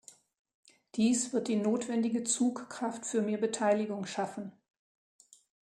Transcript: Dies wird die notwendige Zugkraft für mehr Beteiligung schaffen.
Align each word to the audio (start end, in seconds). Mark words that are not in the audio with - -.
Dies 0.95 1.31
wird 1.31 1.47
die 1.47 1.57
notwendige 1.57 2.23
Zugkraft 2.23 3.05
für 3.05 3.21
mehr 3.21 3.37
Beteiligung 3.37 4.07
schaffen. 4.07 4.51